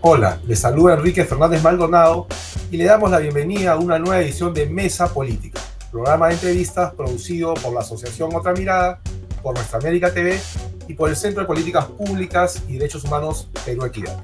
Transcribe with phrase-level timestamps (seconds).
[0.00, 2.28] Hola, les saluda Enrique Fernández Maldonado
[2.70, 6.94] y le damos la bienvenida a una nueva edición de Mesa Política, programa de entrevistas
[6.94, 9.00] producido por la Asociación Otra Mirada,
[9.42, 10.38] por Nuestra América TV
[10.86, 14.22] y por el Centro de Políticas Públicas y Derechos Humanos Perú Equidad.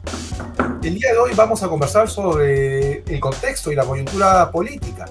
[0.80, 5.06] El día de hoy vamos a conversar sobre el contexto y la coyuntura política.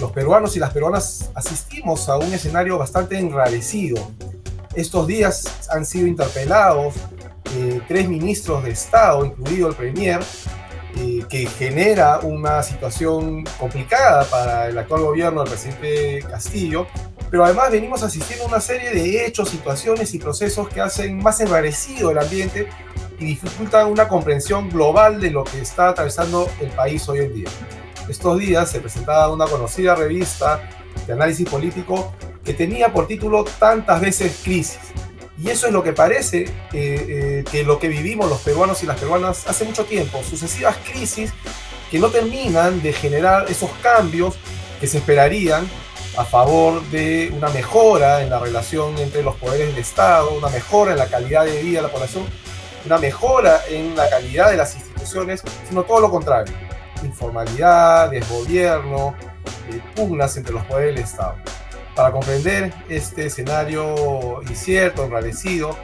[0.00, 3.96] Los peruanos y las peruanas asistimos a un escenario bastante enrarecido.
[4.74, 6.94] Estos días han sido interpelados
[7.56, 10.20] eh, tres ministros de Estado, incluido el Premier,
[10.96, 16.86] eh, que genera una situación complicada para el actual gobierno del presidente Castillo,
[17.30, 21.40] pero además venimos asistiendo a una serie de hechos, situaciones y procesos que hacen más
[21.40, 22.68] enrarecido el ambiente
[23.18, 27.48] y dificultan una comprensión global de lo que está atravesando el país hoy en día.
[28.08, 30.68] Estos días se presentaba una conocida revista
[31.06, 32.12] de análisis político
[32.42, 34.78] que tenía por título tantas veces crisis.
[35.40, 38.98] Y eso es lo que parece eh, que lo que vivimos los peruanos y las
[38.98, 41.32] peruanas hace mucho tiempo, sucesivas crisis
[41.90, 44.34] que no terminan de generar esos cambios
[44.80, 45.68] que se esperarían
[46.16, 50.92] a favor de una mejora en la relación entre los poderes del Estado, una mejora
[50.92, 52.24] en la calidad de vida de la población,
[52.84, 56.52] una mejora en la calidad de las instituciones, sino todo lo contrario.
[57.04, 59.14] Informalidad, desgobierno,
[59.70, 61.36] eh, pugnas entre los poderes del Estado.
[61.98, 65.76] Para comprender este escenario incierto, enrarecido,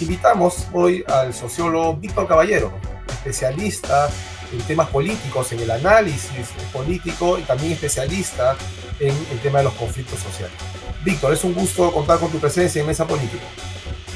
[0.00, 2.72] invitamos hoy al sociólogo Víctor Caballero,
[3.06, 4.08] especialista
[4.54, 8.56] en temas políticos, en el análisis político y también especialista
[9.00, 10.56] en el tema de los conflictos sociales.
[11.04, 13.44] Víctor, es un gusto contar con tu presencia en Mesa Política.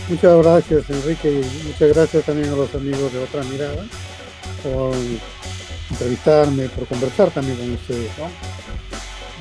[0.09, 3.85] Muchas gracias, Enrique, y muchas gracias también a los amigos de Otra Mirada
[4.63, 4.95] por
[5.91, 8.11] entrevistarme, por conversar también con ustedes.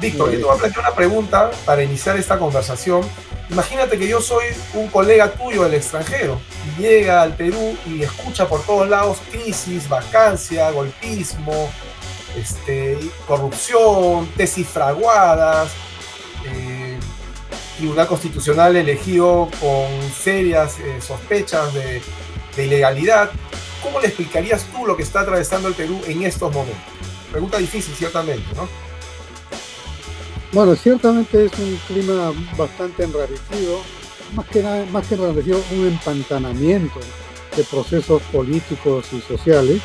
[0.03, 3.03] Víctor, yo te voy a plantear una pregunta para iniciar esta conversación.
[3.49, 8.49] Imagínate que yo soy un colega tuyo del extranjero y llega al Perú y escucha
[8.49, 11.71] por todos lados crisis, vacancia, golpismo,
[12.37, 15.71] este, corrupción, tesis fraguadas,
[16.47, 16.99] eh,
[17.77, 22.01] tribunal constitucional elegido con serias eh, sospechas de,
[22.57, 23.31] de, ilegalidad.
[23.81, 26.83] ¿Cómo le explicarías tú lo que está atravesando el Perú en estos momentos?
[27.31, 28.67] Pregunta difícil, ciertamente, ¿no?
[30.53, 33.79] Bueno, ciertamente es un clima bastante enrarecido,
[34.35, 36.99] más que nada, más que enrarecido, un empantanamiento
[37.57, 39.81] de procesos políticos y sociales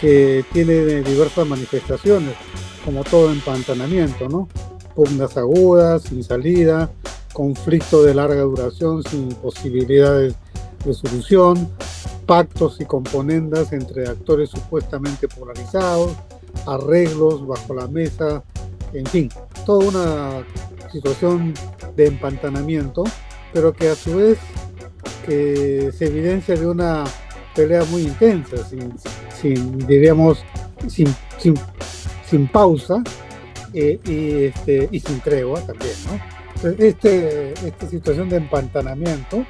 [0.00, 2.36] que tiene diversas manifestaciones,
[2.84, 4.48] como todo empantanamiento, ¿no?
[4.94, 6.88] Pugnas agudas, sin salida,
[7.32, 10.36] conflicto de larga duración sin posibilidades
[10.84, 11.68] de solución,
[12.26, 16.12] pactos y componendas entre actores supuestamente polarizados,
[16.64, 18.44] arreglos bajo la mesa,
[18.92, 19.28] en fin,
[19.66, 20.46] toda una
[20.90, 21.52] situación
[21.96, 23.04] de empantanamiento,
[23.52, 24.38] pero que a su vez
[25.26, 27.04] que se evidencia de una
[27.54, 28.56] pelea muy intensa,
[29.34, 30.44] sin, diríamos,
[30.88, 31.14] sin,
[32.28, 33.02] sin, pausa
[33.74, 35.94] eh, y, este, y sin tregua también.
[36.06, 36.36] ¿no?
[36.78, 39.44] este, esta situación de empantanamiento,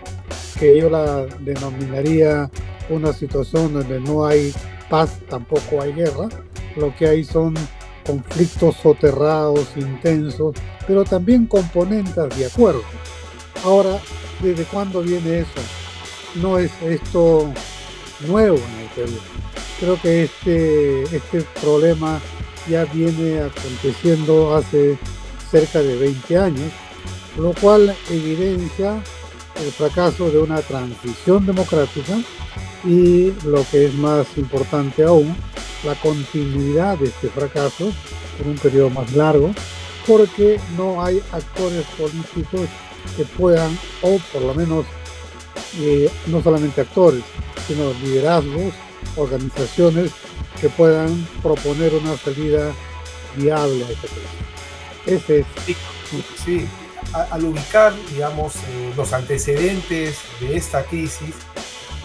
[0.59, 2.51] que yo la denominaría
[2.89, 4.53] una situación donde no hay
[4.89, 6.29] paz, tampoco hay guerra,
[6.77, 7.55] lo que hay son
[8.07, 10.55] conflictos soterrados, intensos,
[10.87, 12.83] pero también componentes de acuerdo.
[13.65, 13.99] Ahora,
[14.41, 15.61] ¿desde cuándo viene eso?
[16.37, 17.53] No es esto
[18.27, 19.19] nuevo en el Perú.
[19.81, 22.21] Creo que este, este problema
[22.69, 24.99] ya viene aconteciendo hace
[25.51, 26.73] cerca de 20 años,
[27.39, 29.03] lo cual evidencia
[29.65, 32.19] el fracaso de una transición democrática
[32.85, 35.35] y lo que es más importante aún,
[35.87, 37.93] la continuidad de este fracaso
[38.37, 39.55] por un periodo más largo,
[40.07, 42.69] porque no hay actores políticos
[43.17, 44.85] que puedan, o por lo menos
[45.79, 47.23] eh, no solamente actores,
[47.67, 48.75] sino liderazgos,
[49.17, 50.11] organizaciones
[50.61, 52.73] que puedan proponer una salida
[53.37, 54.47] viable a este problema.
[55.07, 55.47] Ese es.
[56.45, 56.67] Sí,
[57.13, 61.35] Al ubicar, digamos, eh, los antecedentes de esta crisis,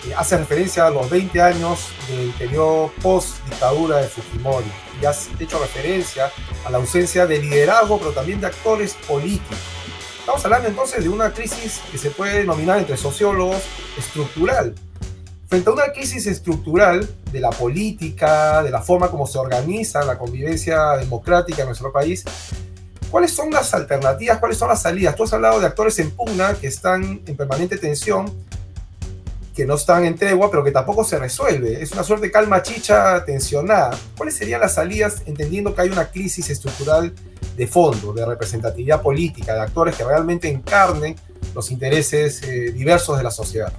[0.08, 5.60] eh, hace referencia a los 20 años del periodo post-dictadura de Fujimori y has hecho
[5.60, 6.32] referencia
[6.66, 9.58] a la ausencia de liderazgo, pero también de actores políticos.
[10.20, 13.62] Estamos hablando entonces de una crisis que se puede denominar entre sociólogos
[13.98, 14.74] estructural.
[15.48, 20.18] Frente a una crisis estructural de la política, de la forma como se organiza la
[20.18, 22.24] convivencia democrática en nuestro país,
[23.10, 24.40] ¿cuáles son las alternativas?
[24.40, 25.16] ¿Cuáles son las salidas?
[25.16, 28.32] Tú has hablado de actores en pugna que están en permanente tensión
[29.56, 31.82] que no están en tregua, pero que tampoco se resuelve.
[31.82, 33.98] Es una suerte de calma chicha tensionada.
[34.18, 37.14] ¿Cuáles serían las salidas entendiendo que hay una crisis estructural
[37.58, 41.16] de fondo, de representatividad política, de actores que realmente encarnen
[41.54, 43.74] los intereses eh, diversos de la sociedad?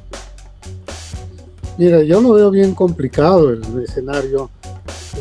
[1.79, 4.51] Mira, yo lo veo bien complicado el escenario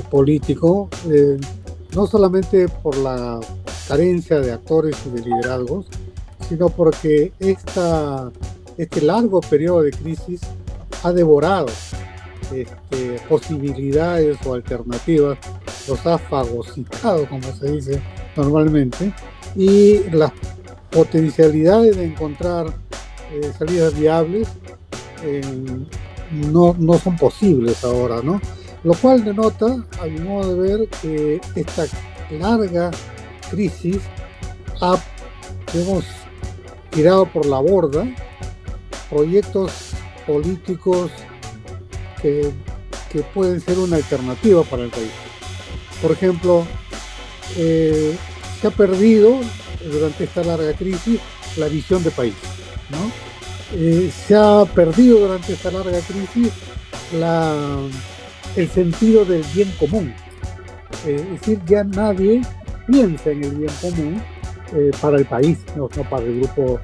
[0.09, 1.37] político, eh,
[1.95, 3.39] no solamente por la
[3.87, 5.87] carencia de actores y de liderazgos,
[6.47, 8.31] sino porque esta,
[8.81, 10.41] este largo periodo de crisis
[11.03, 11.67] ha devorado
[12.51, 15.37] este, posibilidades o alternativas,
[15.87, 18.01] los ha fagocitado, como se dice
[18.35, 19.13] normalmente,
[19.55, 20.31] y las
[20.89, 22.73] potencialidades de encontrar
[23.31, 24.47] eh, salidas viables
[25.23, 25.41] eh,
[26.31, 28.41] no, no son posibles ahora, ¿no?
[28.83, 31.85] Lo cual denota, a mi modo de ver, que esta
[32.31, 32.89] larga
[33.51, 33.99] crisis
[34.81, 34.97] ha,
[35.75, 36.03] hemos
[36.89, 38.07] tirado por la borda
[39.11, 39.91] proyectos
[40.25, 41.11] políticos
[42.21, 42.51] que,
[43.11, 45.11] que pueden ser una alternativa para el país.
[46.01, 46.65] Por ejemplo,
[47.57, 48.15] eh,
[48.59, 49.39] se ha perdido
[49.83, 51.19] durante esta larga crisis
[51.57, 52.33] la visión de país.
[52.89, 53.11] ¿no?
[53.77, 56.51] Eh, se ha perdido durante esta larga crisis
[58.55, 60.13] el sentido del bien común.
[61.05, 62.41] Eh, es decir, ya nadie
[62.87, 64.23] piensa en el bien común
[65.01, 66.79] para el país, no, para el grupo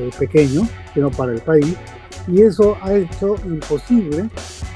[0.00, 1.74] eh, pequeño, sino para el país.
[2.26, 4.28] Y eso ha hecho imposible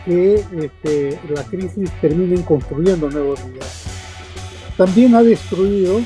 [0.05, 3.85] que este, la crisis termine construyendo nuevos ideas.
[4.77, 6.01] También ha destruido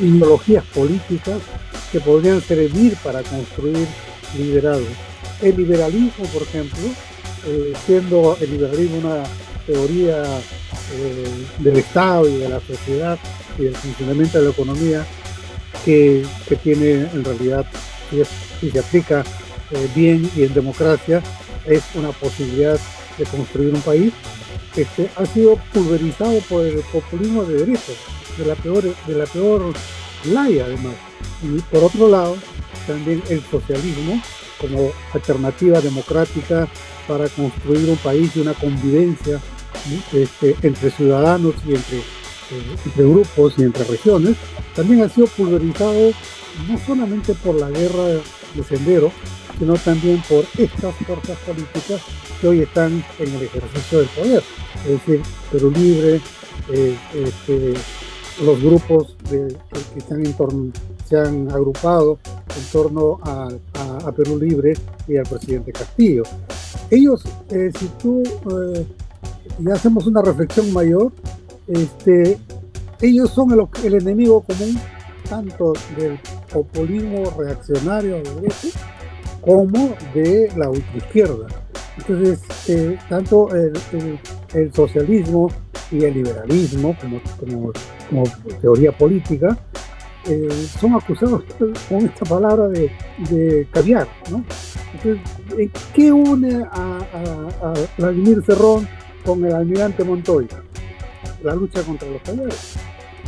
[0.00, 1.38] ideologías políticas
[1.90, 3.86] que podrían servir para construir
[4.36, 4.86] liderazgo.
[5.42, 6.80] El liberalismo, por ejemplo,
[7.46, 9.24] eh, siendo el liberalismo una
[9.66, 10.22] teoría
[10.94, 13.18] eh, del Estado y de la sociedad
[13.58, 15.06] y del funcionamiento de la economía
[15.84, 16.24] que,
[16.62, 17.66] tiene en realidad,
[18.60, 19.24] si, se aplica
[19.70, 21.22] eh, bien y en democracia,
[21.66, 22.78] es una posibilidad
[23.18, 24.12] de construir un país,
[24.76, 27.92] este, ha sido pulverizado por el populismo de derecha,
[28.38, 29.72] de la peor, de la peor
[30.24, 30.94] laya además.
[31.42, 32.36] Y por otro lado,
[32.86, 34.20] también el socialismo
[34.58, 36.68] como alternativa democrática
[37.08, 39.40] para construir un país y una convivencia
[40.12, 42.02] este, entre ciudadanos y entre,
[42.84, 44.36] entre grupos y entre regiones,
[44.74, 46.12] también ha sido pulverizado
[46.68, 49.10] no solamente por la guerra de Sendero,
[49.58, 52.00] sino también por estas fuerzas políticas
[52.40, 54.42] que hoy están en el ejercicio del poder.
[54.84, 56.20] Es decir, Perú Libre,
[56.70, 57.74] eh, este,
[58.44, 59.56] los grupos de,
[59.92, 60.72] que están en torno,
[61.08, 62.18] se han agrupado
[62.56, 63.48] en torno a,
[64.16, 64.74] Perú Libre
[65.08, 66.22] y al presidente Castillo.
[66.90, 68.86] Ellos, eh, si tú eh,
[69.58, 71.12] y hacemos una reflexión mayor,
[71.72, 72.38] este,
[73.00, 73.50] ellos son
[73.82, 74.78] el, enemigo común
[75.28, 76.18] tanto del
[76.52, 78.68] populismo reaccionario de derecha
[79.40, 81.46] como de la ultraizquierda.
[81.96, 85.50] Entonces, eh, tanto el, socialismo
[85.90, 86.96] y el liberalismo
[87.40, 87.72] como,
[88.60, 89.58] teoría política
[90.26, 90.48] eh,
[90.78, 91.44] son acusados
[91.88, 92.90] con esta palabra de,
[93.30, 94.06] de caviar.
[94.26, 96.98] Entonces, ¿qué une a,
[97.62, 98.86] a, Vladimir Cerrón
[99.24, 100.62] con el almirante Montoya?
[101.42, 102.74] La lucha contra los caviares.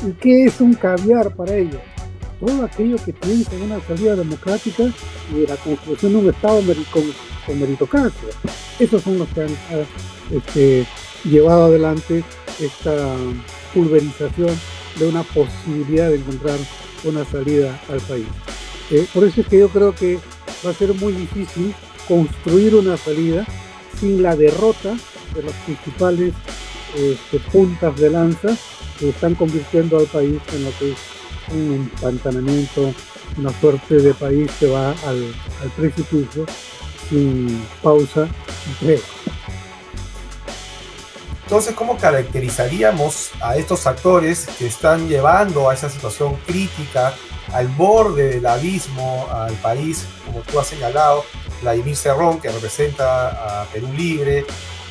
[0.07, 1.81] ¿Y qué es un caviar para ellos?
[2.41, 4.85] Todo aquello que piensa en una salida democrática
[5.33, 6.63] y la construcción de un Estado
[6.93, 7.03] con,
[7.47, 8.29] con meritocracia.
[8.79, 9.57] Esos son los que han
[10.31, 10.87] este,
[11.25, 12.25] llevado adelante
[12.61, 13.17] esta
[13.73, 14.51] pulverización
[14.99, 16.59] de una posibilidad de encontrar
[17.05, 18.27] una salida al país.
[18.91, 20.19] Eh, por eso es que yo creo que
[20.65, 21.75] va a ser muy difícil
[22.07, 23.47] construir una salida
[23.99, 24.97] sin la derrota
[25.35, 26.35] de las principales
[26.97, 28.57] este, puntas de lanza
[28.99, 30.99] que están convirtiendo al país en lo que es
[31.53, 32.93] un empantanamiento,
[33.37, 36.47] una suerte de país que va al, al precipicio
[37.09, 38.29] sin pausa
[38.81, 38.87] y
[41.45, 47.15] entonces, ¿cómo caracterizaríamos a estos actores que están llevando a esa situación crítica,
[47.53, 51.25] al borde del abismo al país, como tú has señalado,
[51.61, 54.47] Vladimir Cerrón, que representa a Perú Libre,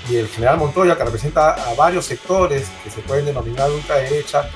[0.10, 4.50] y el general Montoya, que representa a varios sectores que se pueden denominar ultraderecha,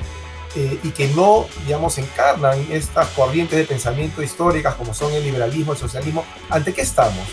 [0.56, 5.74] eh, y que no, digamos, encarnan estas corrientes de pensamiento históricas como son el liberalismo,
[5.74, 7.28] el socialismo, ¿ante qué estamos?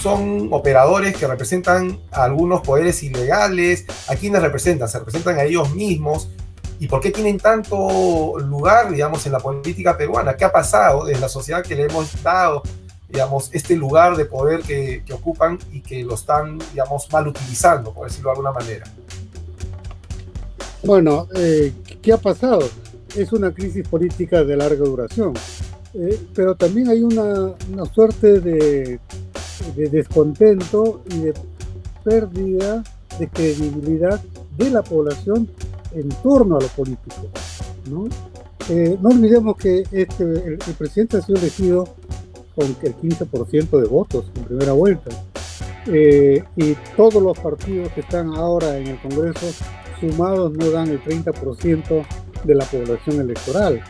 [0.00, 3.84] son operadores que representan a algunos poderes ilegales.
[4.08, 4.88] ¿A quiénes representan?
[4.88, 6.30] Se representan a ellos mismos.
[6.78, 10.34] ¿Y por qué tienen tanto lugar, digamos, en la política peruana?
[10.36, 12.62] ¿Qué ha pasado desde la sociedad que le hemos dado,
[13.12, 18.08] digamos, este lugar de poder que, ocupan y que lo están, digamos, mal utilizando, por
[18.08, 18.86] decirlo de alguna manera?
[20.82, 22.68] Bueno, eh, ¿qué ha pasado?
[23.16, 25.34] Es una crisis política de larga duración,
[25.94, 29.00] eh, pero también hay una, una suerte de
[29.76, 31.34] de descontento y de
[32.04, 32.82] pérdida
[33.18, 34.20] de credibilidad
[34.56, 35.48] de la población
[35.92, 37.28] en torno a lo político.
[37.90, 38.08] No,
[38.68, 41.88] eh, no olvidemos que este, el, presidente ha sido elegido
[42.60, 45.10] con el 15% de votos en primera vuelta.
[45.86, 49.46] Eh, y todos los partidos que están ahora en el Congreso
[49.98, 52.06] sumados no dan el 30%
[52.44, 53.82] de la población electoral.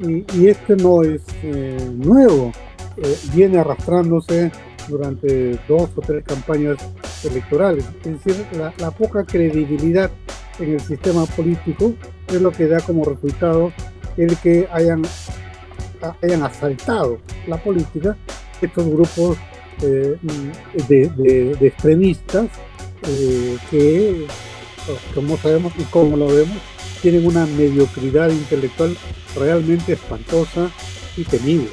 [0.00, 2.52] Y, este no es eh, nuevo,
[2.96, 4.52] eh, viene arrastrándose
[4.88, 6.76] durante dos o tres campañas
[7.24, 7.84] electorales.
[8.04, 8.46] Es decir,
[8.78, 10.10] la, poca credibilidad
[10.58, 11.94] en el sistema político
[12.28, 13.72] es lo que da como resultado
[14.16, 15.02] el que hayan,
[16.22, 18.16] hayan asaltado la política
[18.60, 19.38] estos grupos
[19.82, 20.16] eh,
[20.88, 22.48] de, extremistas
[23.70, 24.26] que,
[25.14, 26.58] como sabemos y como lo vemos,
[27.00, 28.96] tienen una mediocridad intelectual
[29.36, 30.70] realmente espantosa
[31.16, 31.68] y temible.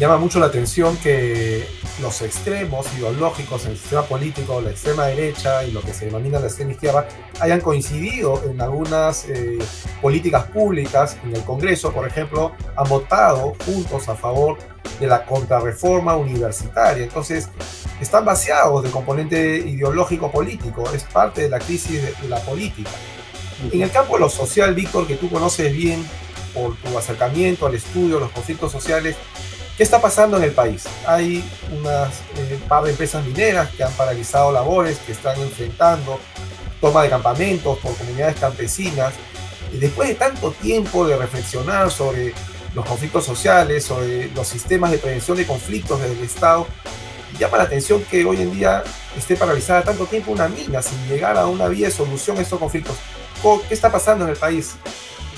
[0.00, 1.64] Llama mucho la atención que
[2.00, 6.40] los extremos ideológicos en el sistema político, la extrema derecha y lo que se denomina
[6.40, 7.06] la extrema izquierda,
[7.40, 9.58] hayan coincidido en algunas eh,
[10.02, 11.16] políticas públicas.
[11.24, 14.58] En el Congreso, por ejemplo, han votado juntos a favor
[14.98, 17.04] de la contrarreforma universitaria.
[17.04, 17.48] Entonces,
[18.00, 22.90] están vaciados de componente ideológico político, es parte de la crisis de la política.
[23.72, 26.04] En el campo de lo social, Víctor, que tú conoces bien
[26.52, 29.16] por tu acercamiento al estudio de los conflictos sociales,
[29.76, 30.84] ¿qué está pasando en el país?
[31.06, 36.20] Hay unas eh, par de empresas mineras que han paralizado labores, que están enfrentando
[36.80, 39.14] toma de campamentos por comunidades campesinas.
[39.72, 42.34] Y después de tanto tiempo de reflexionar sobre
[42.74, 46.66] los conflictos sociales, sobre los sistemas de prevención de conflictos del Estado,
[47.38, 48.84] llama la atención que hoy en día
[49.16, 52.58] esté paralizada tanto tiempo una mina sin llegar a una vía de solución a estos
[52.58, 52.96] conflictos.
[53.68, 54.74] ¿Qué está pasando en el país,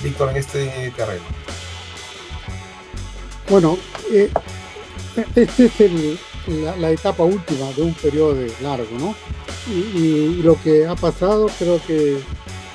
[0.03, 1.25] Víctor, en este terreno?
[3.49, 3.79] Bueno,
[4.13, 4.31] eh,
[5.35, 6.19] esta es
[6.79, 9.15] la, etapa última de un periodo largo, ¿no?
[9.73, 12.19] Y, lo que ha pasado creo que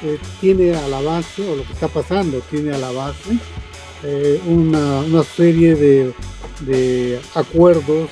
[0.04, 3.38] eh, tiene a la base, o lo que está pasando tiene a la base,
[4.04, 6.14] eh, una, serie de,
[6.62, 8.10] de, acuerdos,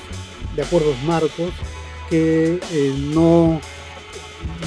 [0.54, 1.50] de acuerdos marcos
[2.08, 2.60] que
[3.14, 3.60] no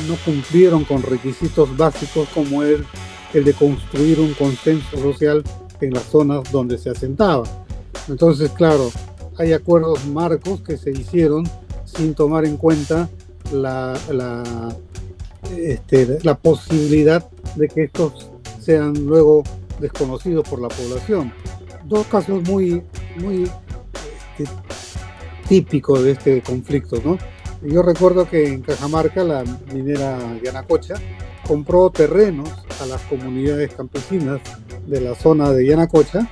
[0.08, 2.86] no cumplieron con requisitos básicos como el,
[3.34, 5.44] el de construir un consenso social
[5.82, 7.44] en las zonas donde se asentaba.
[8.08, 8.92] Entonces, claro,
[9.38, 11.50] hay acuerdos marcos que se hicieron
[11.86, 13.10] sin tomar en cuenta
[13.52, 13.98] la,
[15.58, 18.30] este, la posibilidad de que estos
[18.60, 19.44] sean luego
[19.80, 21.34] desconocidos por la población.
[21.86, 22.84] Dos casos muy,
[23.18, 23.50] muy
[24.38, 24.52] este,
[25.48, 27.18] típicos de este conflicto, ¿no?
[27.62, 29.44] Yo recuerdo que en Cajamarca la
[29.74, 30.96] minera Yanacocha
[31.48, 32.50] compró terrenos
[32.82, 34.42] a las comunidades campesinas
[34.86, 36.30] de la zona de Yanacocha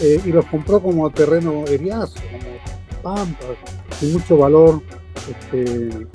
[0.00, 2.54] eh, y los compró como terreno eriazo, como
[3.02, 3.56] pampas,
[4.00, 4.82] y mucho valor
[5.28, 6.06] este,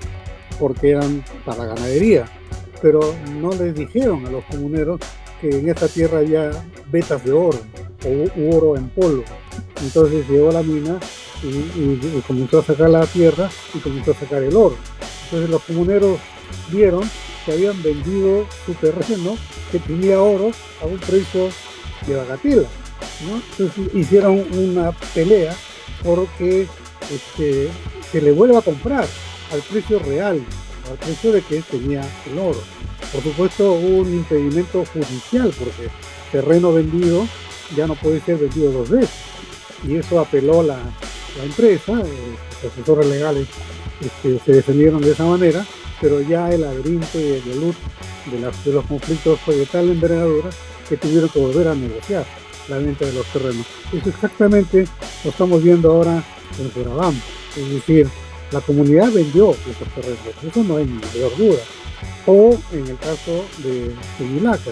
[0.60, 2.26] porque eran para ganadería.
[2.82, 3.00] Pero
[3.40, 5.00] no les dijeron a los comuneros
[5.42, 6.52] que en esta tierra había
[6.92, 7.60] vetas de oro
[8.06, 9.24] o oro en polvo.
[9.82, 11.00] Entonces llegó la mina
[11.44, 14.76] y, comenzó a sacar la tierra y comenzó a sacar el oro.
[15.26, 16.20] Entonces los comuneros
[16.72, 17.02] vieron
[17.46, 19.38] que habían vendido su terreno
[19.72, 21.50] que tenía oro a un precio
[22.08, 22.68] de bagatela.
[23.22, 25.56] Entonces hicieron una pelea
[26.04, 26.68] porque
[27.14, 27.70] este,
[28.12, 29.06] se le vuelva a comprar
[29.52, 30.42] al precio real,
[30.90, 32.62] al precio de que tenía el oro.
[33.12, 35.90] Por supuesto un impedimento judicial porque
[36.32, 37.28] terreno vendido
[37.76, 39.10] ya no puede ser vendido dos veces.
[39.88, 40.78] Y eso apeló la,
[41.38, 43.48] la empresa, los asesores legales
[44.02, 45.66] este, se defendieron de esa manera,
[46.00, 47.76] pero ya el laberinto y el luz
[48.32, 50.50] de, los conflictos fue de tal envergadura
[50.88, 52.26] que tuvieron que volver a negociar
[52.70, 53.66] la venta de los terrenos.
[53.94, 54.88] Eso exactamente
[55.24, 56.24] lo estamos viendo ahora
[56.60, 57.20] en Curabam.
[57.58, 58.08] Es decir,
[58.52, 61.60] la comunidad vendió esos terrenos, eso no hay mayor duda.
[62.26, 64.72] O en el caso de Timilaca,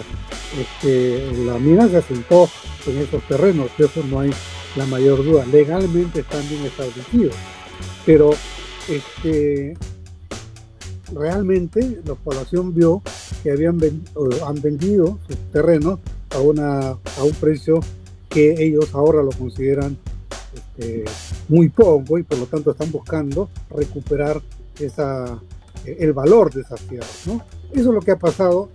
[0.58, 2.48] este, la mina se asentó
[2.86, 4.30] en esos terrenos, eso no hay
[4.76, 5.44] la mayor duda.
[5.46, 7.34] Legalmente están bien establecidos.
[8.06, 8.30] Pero
[8.88, 9.76] este,
[11.12, 13.02] realmente la población vio
[13.42, 13.78] que habían
[14.46, 15.98] han vendido sus terrenos
[16.30, 17.80] a, a un precio
[18.28, 19.96] que ellos ahora lo consideran
[20.54, 21.04] este,
[21.48, 24.40] muy poco y por lo tanto están buscando recuperar
[24.78, 25.40] esa,
[25.84, 27.22] el valor de esas tierras.
[27.26, 27.42] ¿no?
[27.72, 28.68] Eso es lo que ha pasado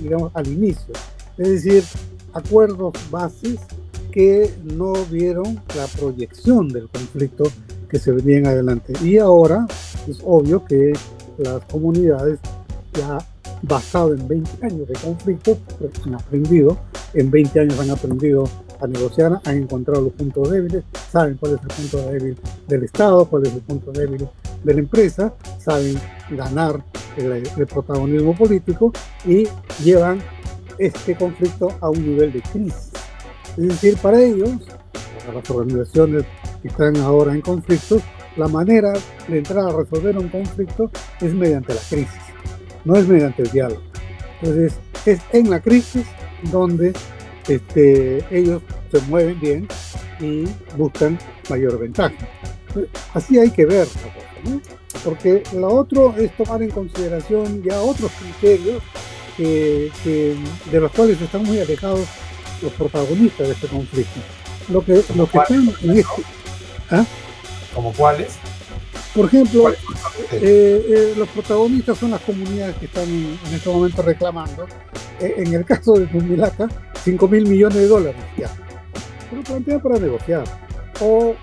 [0.00, 0.94] digamos, al inicio.
[1.36, 1.84] Es decir,
[2.32, 3.58] acuerdos bases
[4.10, 7.44] que no vieron la proyección del conflicto
[7.88, 8.94] que se venía en adelante.
[9.02, 9.66] Y ahora
[10.08, 10.92] es obvio que
[11.38, 12.38] las comunidades
[12.94, 13.18] ya
[13.62, 15.58] basado en 20 años de conflicto,
[16.04, 16.78] han aprendido,
[17.14, 18.44] en 20 años han aprendido
[18.80, 23.24] a negociar, han encontrado los puntos débiles, saben cuál es el punto débil del Estado,
[23.26, 24.28] cuál es el punto débil
[24.62, 25.98] de la empresa, saben
[26.30, 26.84] ganar
[27.16, 28.92] el protagonismo político
[29.24, 29.48] y
[29.82, 30.20] llevan
[30.78, 32.90] este conflicto a un nivel de crisis.
[33.56, 34.50] Es decir, para ellos,
[35.28, 36.24] a las organizaciones
[36.60, 38.02] que están ahora en conflictos,
[38.36, 38.92] la manera
[39.28, 42.20] de entrar a resolver un conflicto es mediante la crisis,
[42.86, 43.82] no es mediante el diálogo.
[44.40, 44.74] Entonces,
[45.04, 46.06] es en la crisis
[46.50, 46.92] donde
[47.48, 48.62] este, ellos
[48.92, 49.68] se mueven bien
[50.20, 50.44] y
[50.76, 51.18] buscan
[51.50, 52.14] mayor ventaja.
[53.12, 54.60] Así hay que ver la cosa, ¿no?
[55.04, 58.82] Porque lo otro es tomar en consideración ya otros criterios
[59.36, 59.90] que,
[60.70, 62.06] de los cuales están muy alejados
[62.62, 64.20] los protagonistas de este conflicto.
[64.68, 66.22] Lo que, lo que están en este,
[66.90, 67.04] ¿ah?
[67.74, 68.38] ¿Como cuáles?
[69.16, 69.76] Por ejemplo, eh,
[70.42, 74.66] eh, los protagonistas son las comunidades que están en, este momento reclamando.
[75.18, 76.68] Eh, en el caso de Tumilaca,
[77.02, 78.50] 5 mil millones de dólares ya.
[79.30, 80.44] Pero plantean para negociar.
[81.00, 81.34] O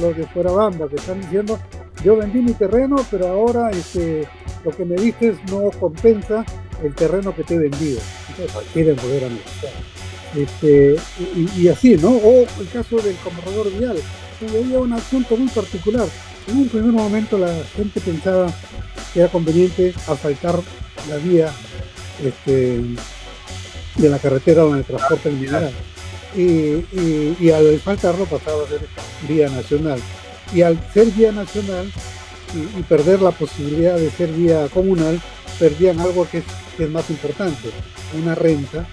[0.00, 1.58] los de Fuerabamba que están diciendo,
[2.04, 4.28] yo vendí mi terreno, pero ahora este,
[4.64, 6.44] lo que me dices no compensa
[6.84, 8.00] el terreno que te he vendido.
[8.28, 9.72] Entonces quieren volver a negociar.
[10.36, 10.96] Este,
[11.56, 12.10] y, así, ¿no?
[12.10, 13.96] O el caso del corredor vial,
[14.40, 16.06] donde había un asunto muy particular.
[16.48, 18.50] En un primer momento la gente pensaba
[19.12, 20.58] que era conveniente asfaltar
[21.08, 21.50] la vía
[22.24, 22.80] este,
[23.96, 25.72] de la carretera donde transporta el mineral.
[26.34, 26.84] Y,
[27.40, 28.86] y, al asfaltarlo pasaba a ser
[29.28, 30.00] vía nacional.
[30.54, 31.90] Y al ser vía nacional
[32.54, 35.20] y, perder la posibilidad de ser vía comunal,
[35.58, 36.42] perdían algo que
[36.78, 37.70] es más importante,
[38.18, 38.86] una renta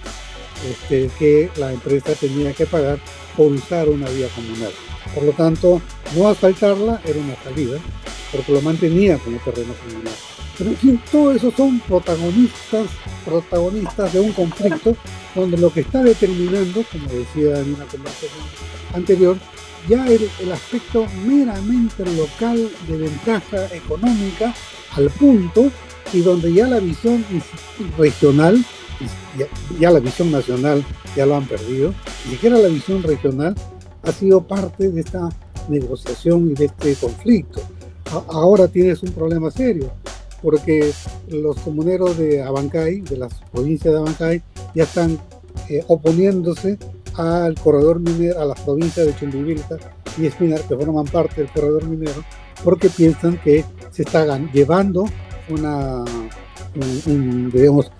[0.64, 2.98] este, que la empresa tenía que pagar
[3.36, 4.72] por usar una vía comunal.
[5.14, 5.80] Por lo tanto,
[6.16, 7.78] no asfaltarla era una salida,
[8.32, 10.14] porque lo mantenía como terreno comunal.
[10.58, 12.86] Pero en fin, todos esos son protagonistas,
[13.24, 14.96] protagonistas de un conflicto
[15.34, 18.30] donde lo que está determinando, como decía en una conversación
[18.94, 19.36] anterior,
[19.88, 24.54] ya el, el aspecto meramente local de ventaja económica
[24.92, 25.70] al punto
[26.12, 27.24] y donde ya la visión
[27.98, 28.64] regional
[29.78, 30.84] ya, la visión nacional
[31.16, 31.92] ya lo han perdido,
[32.26, 33.54] ni siquiera la visión regional
[34.02, 35.28] ha sido parte de esta
[35.68, 37.60] negociación y de este conflicto.
[38.28, 39.90] ahora tienes un problema serio,
[40.42, 40.92] porque
[41.28, 44.42] los comuneros de Abancay, de las provincias de Abancay,
[44.74, 45.18] ya están
[45.68, 46.78] eh, oponiéndose
[47.14, 49.76] al corredor minero, a las provincias de Chumbivilca
[50.18, 52.22] y Espinar, que forman parte del corredor minero,
[52.62, 55.06] porque piensan que se está llevando
[55.48, 56.04] una,
[57.06, 57.90] un, digamos,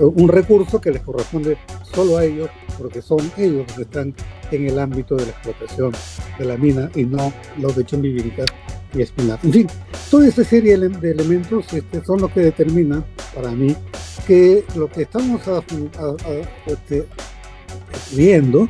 [0.00, 1.56] un recurso que les corresponde
[1.94, 2.48] solo a ellos,
[2.78, 4.14] porque son ellos los que están
[4.50, 5.92] en el ámbito de la explotación
[6.38, 8.44] de la mina y no los de Chumbivilca
[8.94, 9.38] y Espinar.
[9.42, 9.66] En fin,
[10.10, 13.74] toda esa serie de elementos este, son los que determinan para mí
[14.26, 15.40] que lo que estamos
[16.66, 17.06] este,
[18.14, 18.66] viendo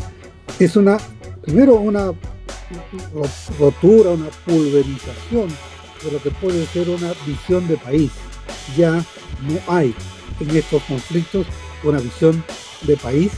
[0.59, 0.99] es una,
[1.43, 2.13] primero una
[3.59, 5.49] rotura, una pulverización
[6.05, 8.11] de lo que puede ser una visión de país.
[8.77, 9.95] Ya no hay
[10.41, 11.47] en estos conflictos
[11.83, 12.43] una visión
[12.83, 13.33] de país,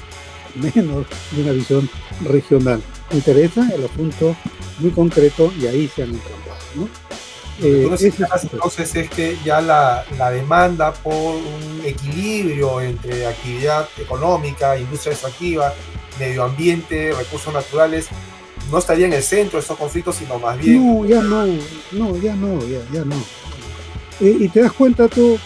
[0.55, 1.89] menos de una visión
[2.25, 2.83] regional.
[3.13, 4.37] Interesa el asunto
[4.79, 6.61] muy concreto y ahí se han encontrado.
[6.75, 6.89] ¿no?
[7.63, 7.89] Eh,
[8.53, 15.75] entonces es que ya la, la, demanda por un equilibrio entre actividad económica, industria extractiva,
[16.19, 18.09] medio ambiente, recursos naturales,
[18.71, 20.87] no estaría en el centro de estos conflictos, sino más bien...
[20.87, 21.47] No, ya no,
[21.93, 23.17] no, ya no, ya, ya no.
[24.21, 25.39] Eh, y te das cuenta tú,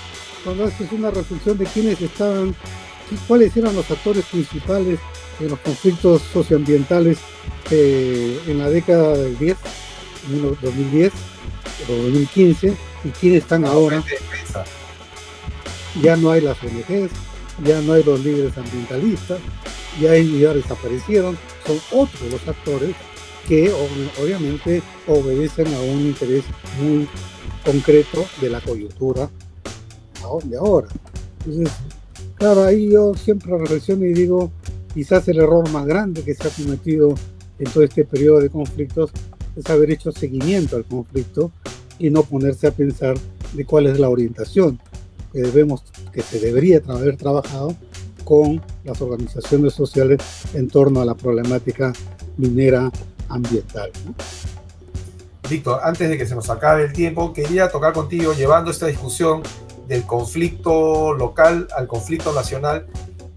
[0.43, 2.55] cuando haces una reflexión de quiénes estaban,
[3.29, 4.99] cuáles eran los actores principales
[5.41, 7.19] en los conflictos socioambientales
[7.71, 9.57] eh, en la década del 10,
[10.61, 11.13] 2010
[11.89, 14.03] o 2015, y quiénes están ahora.
[16.03, 17.13] Ya no hay las ONGs,
[17.65, 19.39] ya no hay los líderes ambientalistas,
[20.01, 22.97] ya, ya desaparecieron, son otros los actores
[23.47, 23.71] que
[24.21, 26.45] obviamente obedecen a un interés
[26.81, 27.07] muy
[27.65, 29.31] concreto de la coyuntura
[30.45, 30.89] de ahora.
[31.45, 31.75] Entonces,
[32.37, 34.51] claro, ahí yo siempre reflexiono y digo,
[34.93, 37.15] quizás el error más grande que se ha cometido
[37.59, 39.11] en todo este periodo de conflictos
[39.57, 41.53] es haber hecho seguimiento al conflicto
[41.99, 43.17] y no ponerse a pensar
[43.53, 44.81] de cuál es la orientación
[45.33, 47.77] que debemos, que se debería haber trabajado
[48.25, 50.21] con las organizaciones sociales
[50.55, 51.93] en torno a la problemática
[52.37, 52.91] minera
[53.29, 53.91] ambiental.
[55.49, 59.43] Víctor, antes de que se nos acabe el tiempo, quería tocar contigo, llevando esta discusión
[59.87, 62.87] del conflicto local al conflicto nacional,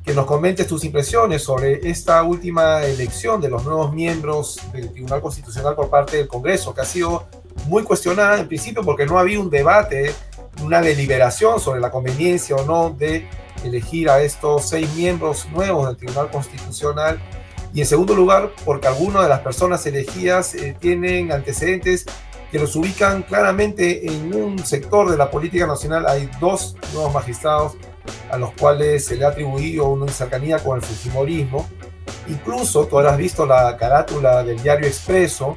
[0.04, 5.22] que nos comentes tus impresiones sobre esta última elección de los nuevos miembros del Tribunal
[5.22, 7.28] Constitucional por parte del Congreso, que ha sido
[7.66, 10.14] muy cuestionada en principio porque no había un debate,
[10.64, 13.28] una deliberación sobre la conveniencia o no de
[13.66, 17.20] elegir a estos seis miembros nuevos del Tribunal Constitucional
[17.78, 22.08] y en segundo lugar, porque algunas de las personas elegidas eh, tienen antecedentes
[22.52, 26.08] que los ubican claramente en un sector de la política nacional.
[26.08, 27.78] Hay dos nuevos magistrados
[28.32, 31.70] a los cuales se le ha atribuido una cercanía con el fujimorismo.
[32.28, 35.56] Incluso tú habrás visto la carátula del diario Expreso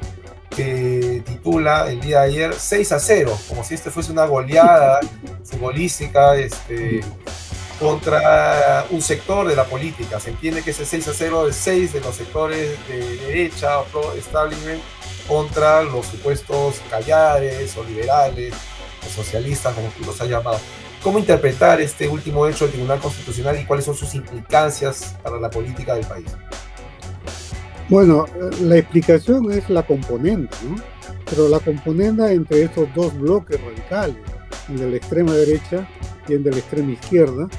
[0.51, 4.99] que titula el día de ayer 6 a 0, como si este fuese una goleada
[5.43, 7.01] futbolística este,
[7.81, 10.19] contra un sector de la política.
[10.19, 13.85] Se entiende que ese 6 a 0 es 6 de los sectores de derecha o
[13.85, 14.79] pro establishment
[15.27, 18.53] contra los supuestos callares o liberales
[19.05, 20.59] o socialistas, como tú los has llamado.
[21.01, 25.49] ¿Cómo interpretar este último hecho del Tribunal Constitucional y cuáles son sus implicancias para la
[25.49, 26.27] política del país?
[27.89, 28.27] Bueno,
[28.61, 30.75] la explicación es la componente, ¿no?
[31.27, 34.17] Pero la componente entre estos dos bloques radicales,
[34.69, 35.89] el de la extrema derecha
[36.27, 37.49] y el de la extrema izquierda,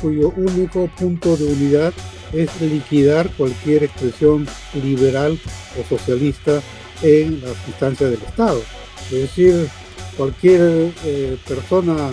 [0.00, 1.92] cuyo único punto de unidad
[2.32, 5.38] es liquidar cualquier expresión liberal
[5.78, 6.60] o socialista
[7.02, 8.62] en las instancias del Estado.
[9.06, 9.68] Es decir,
[10.16, 12.10] cualquier eh, persona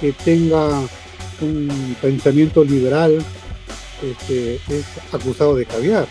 [0.00, 0.80] que tenga
[1.40, 3.18] un pensamiento liberal
[4.02, 6.06] este, es acusado de caviar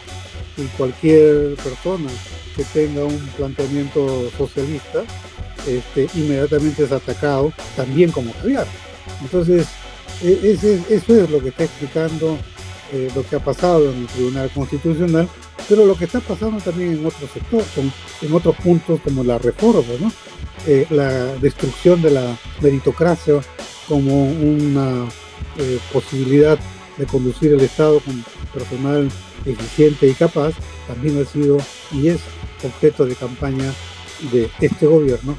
[0.58, 2.10] y cualquier persona
[2.56, 5.04] que tenga un planteamiento socialista
[5.68, 8.66] este, inmediatamente es atacado también como caviar.
[9.22, 9.68] Entonces,
[10.24, 10.52] e,
[10.90, 12.38] eso es lo que está explicando
[12.94, 15.28] eh, lo que ha pasado en el Tribunal Constitucional,
[15.68, 17.68] pero lo que está pasando también en otros sectores,
[18.22, 20.10] en otros puntos como la reforma,
[20.66, 23.42] eh, la destrucción de la meritocracia
[23.90, 25.06] como una
[25.58, 26.58] eh, posibilidad
[26.98, 29.10] de conducir el Estado con personal
[29.46, 30.54] eficiente y capaz,
[30.88, 31.58] también ha sido
[31.92, 32.22] y es
[32.64, 33.74] objeto de campaña
[34.32, 35.38] de este gobierno,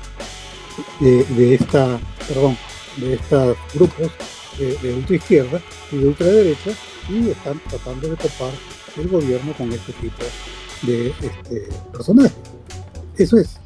[1.01, 2.57] de, esta, perdón,
[2.99, 4.12] de estos grupos
[4.59, 5.61] de, de ultraizquierda
[5.92, 6.71] y de ultraderecha
[7.09, 8.51] y están tratando de topar
[8.97, 10.25] el gobierno con este tipo
[10.83, 12.33] de este, personajes.
[13.16, 13.59] Eso es.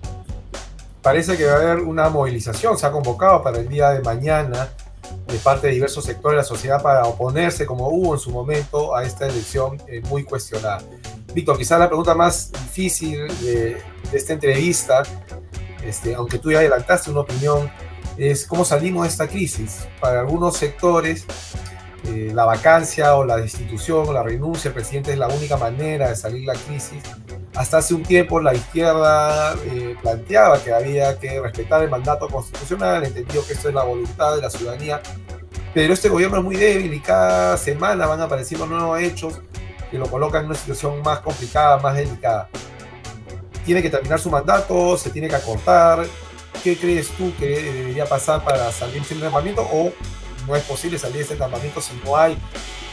[1.03, 4.69] Parece que va a haber una movilización, se ha convocado para el día de mañana
[5.27, 8.95] de parte de diversos sectores de la sociedad para oponerse, como hubo en su momento,
[8.95, 10.81] a esta elección eh, muy cuestionada.
[11.35, 15.03] Víctor, quizás la pregunta más difícil de, esta entrevista,
[15.85, 17.71] este, aunque tú ya adelantaste una opinión,
[18.17, 19.87] es cómo salimos de esta crisis.
[20.01, 21.27] Para algunos sectores,
[22.05, 26.09] eh, la vacancia o la destitución o la renuncia del presidente es la única manera
[26.09, 27.03] de salir de la crisis.
[27.55, 33.05] Hasta hace un tiempo la izquierda eh, planteaba que había que respetar el mandato constitucional,
[33.05, 35.01] entendió que esto es la voluntad de la ciudadanía,
[35.75, 39.41] pero este gobierno es muy débil y cada semana van apareciendo nuevos hechos
[39.91, 42.49] que lo colocan en una situación más complicada, más delicada.
[43.65, 46.05] Tiene que terminar su mandato, se tiene que acortar.
[46.63, 49.93] ¿Qué crees tú que debería pasar para salir sin armamento o
[50.47, 52.37] no es posible salir de ese campamento si no hay,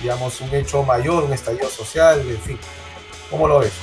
[0.01, 2.59] digamos, un hecho mayor, un estallido social, en fin?
[3.29, 3.73] ¿Cómo lo ves?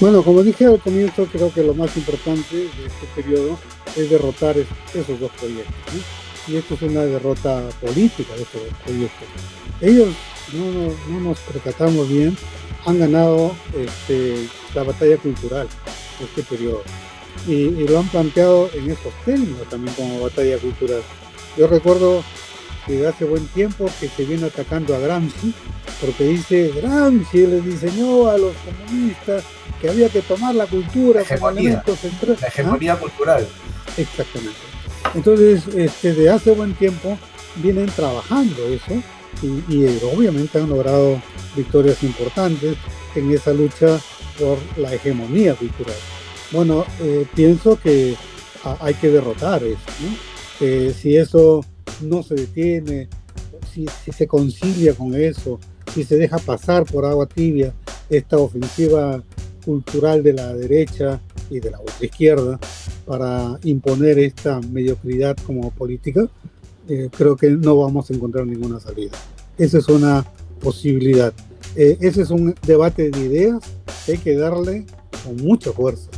[0.00, 3.58] Bueno, como dije al comienzo, creo que lo más importante de este periodo
[3.96, 4.56] es derrotar
[4.92, 5.74] esos dos proyectos.
[6.48, 9.28] Y esto es una derrota política de estos dos proyectos.
[9.80, 10.08] Ellos,
[10.52, 12.36] no, nos percatamos bien,
[12.84, 15.68] han ganado este, la batalla cultural
[16.18, 16.82] de este periodo.
[17.46, 21.02] Y, lo han planteado en estos términos también como batalla cultural.
[21.56, 22.24] Yo recuerdo
[22.86, 25.54] que hace buen tiempo que se viene atacando a Gramsci,
[26.00, 29.44] porque dice Gramsci le diseñó a los comunistas
[29.80, 32.38] que había que tomar la cultura como elemento central.
[32.40, 32.98] La hegemonía ¿Ah?
[32.98, 33.46] cultural.
[33.96, 34.58] Exactamente.
[35.14, 37.18] Entonces, este, de hace buen tiempo
[37.56, 39.02] vienen trabajando eso
[39.42, 41.20] y, obviamente han logrado
[41.56, 42.76] victorias importantes
[43.14, 44.00] en esa lucha
[44.38, 45.96] por la hegemonía cultural.
[46.54, 48.14] Bueno, eh, pienso que
[48.80, 49.78] hay que derrotar eso.
[50.00, 50.34] ¿no?
[50.94, 51.62] si eso
[52.00, 53.08] no se detiene,
[53.72, 55.58] si, si se concilia con eso,
[55.92, 57.74] si se deja pasar por agua tibia
[58.08, 59.22] esta ofensiva
[59.64, 62.58] cultural de la derecha y de la izquierda
[63.06, 66.26] para imponer esta mediocridad como política,
[66.88, 69.12] eh, creo que no vamos a encontrar ninguna salida.
[69.58, 70.24] Esa es una
[70.60, 71.32] posibilidad.
[71.76, 73.60] Eh, ese es un debate de ideas
[74.04, 74.86] que hay que darle
[75.24, 76.10] con mucha fuerza,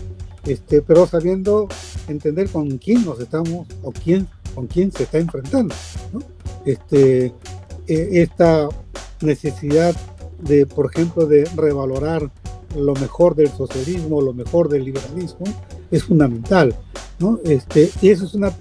[0.47, 1.69] este, pero sabiendo
[2.09, 5.75] entender con quién nos estamos o quién, con quién se está enfrentando.
[6.65, 7.27] Este,
[7.87, 8.69] eh, esta
[9.21, 9.95] necesidad
[10.41, 12.31] de, por ejemplo, de revalorar
[12.77, 15.47] lo mejor del socialismo, lo mejor del liberalismo,
[15.91, 16.75] es fundamental.
[17.19, 17.41] ¿no?
[17.45, 18.53] Este, y eso es una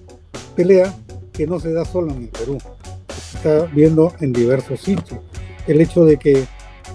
[0.55, 0.95] pelea
[1.33, 2.57] que no se da solo en el Perú,
[3.09, 5.19] se está viendo en diversos sitios.
[5.67, 6.45] El hecho de que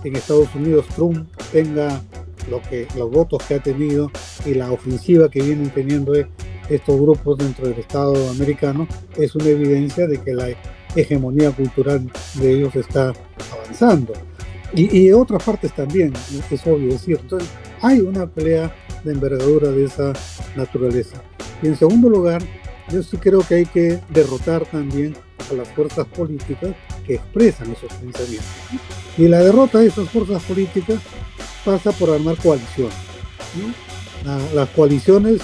[0.05, 2.00] en Estados Unidos Trump tenga
[2.48, 4.11] lo que, los votos que ha tenido
[4.46, 6.12] y la ofensiva que vienen teniendo
[6.68, 10.48] estos grupos dentro del Estado americano es una evidencia de que la
[10.94, 13.12] hegemonía cultural de ellos está
[13.53, 14.12] avanzando.
[14.74, 16.12] Y, y otras partes también,
[16.50, 17.18] es obvio decir.
[17.20, 17.48] Entonces,
[17.83, 18.74] hay una pelea
[19.05, 20.12] de envergadura de esa
[20.57, 21.22] naturaleza.
[21.62, 22.42] Y en segundo lugar,
[22.90, 25.14] yo sí creo que hay que derrotar también
[25.50, 26.74] a las fuerzas políticas
[27.07, 28.48] que expresan esos pensamientos.
[29.16, 30.98] Y la derrota de esas fuerzas políticas
[31.64, 32.94] pasa por armar coaliciones.
[34.54, 35.40] Las coaliciones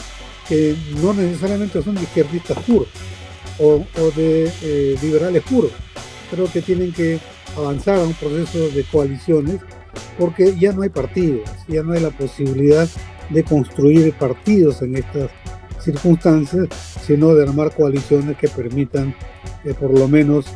[0.49, 2.89] que no necesariamente son de izquierdistas puros
[3.59, 3.85] o,
[4.17, 5.73] de eh, liberales puros,
[6.31, 7.19] pero que tienen que
[7.57, 9.61] avanzar a un proceso de coaliciones
[10.19, 12.89] porque ya no hay partidos, ya no hay la posibilidad
[13.31, 15.31] de construir partidos en estas
[15.81, 16.69] circunstancias,
[17.07, 19.15] sino de armar coaliciones que permitan
[19.65, 20.47] eh, por lo menos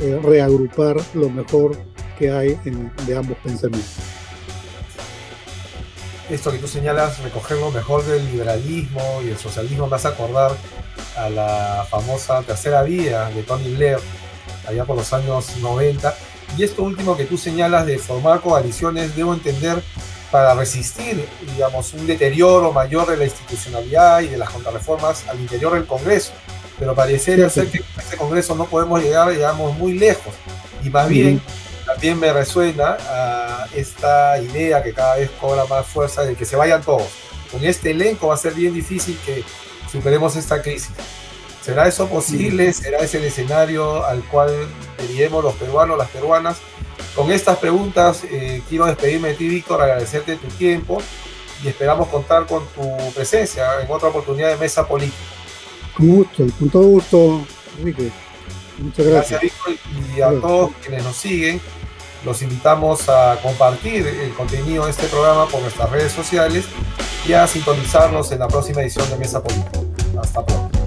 [0.00, 1.76] eh, reagrupar lo mejor
[2.18, 2.58] que hay
[3.06, 4.07] de ambos pensamientos.
[6.30, 10.54] Esto que tú señalas, recoger lo mejor del liberalismo y el socialismo, me hace acordar
[11.16, 13.98] a la famosa tercera vía de Tony Blair,
[14.66, 16.14] allá por los años 90.
[16.58, 19.82] Y esto último que tú señalas de formar coaliciones, debo entender
[20.30, 25.72] para resistir, digamos, un deterioro mayor de la institucionalidad y de las contrarreformas al interior
[25.72, 26.32] del Congreso.
[26.78, 30.34] Pero pareciera ser que en este Congreso no podemos llegar, digamos, muy lejos.
[30.84, 31.40] Y más bien,
[31.88, 36.54] también me resuena a esta idea que cada vez cobra más fuerza de que se
[36.54, 37.08] vayan todos.
[37.50, 39.42] Con este elenco va a ser bien difícil que
[39.90, 40.90] superemos esta crisis.
[41.62, 42.74] ¿Será eso posible?
[42.74, 44.68] ¿Será ese el escenario al cual
[45.00, 46.58] dirigimos los peruanos, las peruanas?
[47.14, 51.00] Con estas preguntas eh, quiero despedirme de ti, Víctor, agradecerte tu tiempo
[51.64, 55.16] y esperamos contar con tu presencia en otra oportunidad de mesa política.
[55.96, 57.46] Con gusto, con todo gusto,
[57.78, 58.10] Enrique.
[58.76, 59.40] Muchas gracias.
[59.40, 61.60] Gracias, Víctor, y a todos quienes nos siguen.
[62.24, 66.66] Los invitamos a compartir el contenido de este programa por nuestras redes sociales
[67.26, 69.80] y a sintonizarnos en la próxima edición de Mesa Política.
[70.20, 70.77] Hasta pronto.